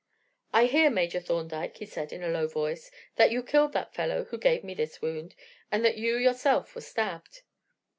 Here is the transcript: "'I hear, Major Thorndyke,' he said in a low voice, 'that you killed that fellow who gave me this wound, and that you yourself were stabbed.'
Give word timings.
"'I 0.53 0.65
hear, 0.65 0.89
Major 0.89 1.19
Thorndyke,' 1.19 1.77
he 1.77 1.85
said 1.85 2.11
in 2.11 2.23
a 2.23 2.27
low 2.29 2.47
voice, 2.47 2.89
'that 3.17 3.29
you 3.29 3.43
killed 3.43 3.73
that 3.73 3.93
fellow 3.93 4.23
who 4.23 4.39
gave 4.39 4.63
me 4.63 4.73
this 4.73 4.99
wound, 4.99 5.35
and 5.71 5.85
that 5.85 5.97
you 5.99 6.15
yourself 6.17 6.73
were 6.73 6.81
stabbed.' 6.81 7.43